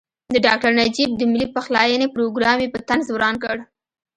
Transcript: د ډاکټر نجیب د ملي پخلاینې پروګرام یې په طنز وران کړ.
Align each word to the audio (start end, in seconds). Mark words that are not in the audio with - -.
د 0.33 0.35
ډاکټر 0.45 0.71
نجیب 0.81 1.09
د 1.15 1.21
ملي 1.31 1.47
پخلاینې 1.55 2.07
پروګرام 2.15 2.57
یې 2.63 2.67
په 2.73 2.79
طنز 2.87 3.05
وران 3.11 3.35
کړ. 3.43 3.57